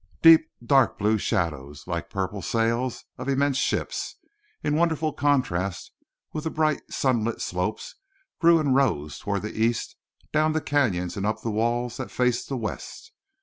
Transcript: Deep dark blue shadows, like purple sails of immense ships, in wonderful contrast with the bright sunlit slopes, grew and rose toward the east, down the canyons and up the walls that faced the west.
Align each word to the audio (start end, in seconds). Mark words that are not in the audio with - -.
Deep 0.23 0.49
dark 0.65 0.97
blue 0.97 1.19
shadows, 1.19 1.85
like 1.85 2.09
purple 2.09 2.41
sails 2.41 3.05
of 3.19 3.29
immense 3.29 3.57
ships, 3.57 4.15
in 4.63 4.75
wonderful 4.75 5.13
contrast 5.13 5.91
with 6.33 6.43
the 6.43 6.49
bright 6.49 6.81
sunlit 6.89 7.39
slopes, 7.39 7.93
grew 8.39 8.57
and 8.59 8.73
rose 8.73 9.19
toward 9.19 9.43
the 9.43 9.53
east, 9.55 9.95
down 10.33 10.53
the 10.53 10.59
canyons 10.59 11.15
and 11.17 11.25
up 11.27 11.43
the 11.43 11.51
walls 11.51 11.97
that 11.97 12.09
faced 12.09 12.49
the 12.49 12.57
west. 12.57 13.11